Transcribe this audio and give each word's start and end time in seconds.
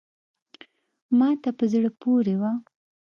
ما 1.17 1.29
ته 1.41 1.49
په 1.57 1.65
زړه 1.73 1.89
پوري 1.99 2.35
وه… 2.41 2.51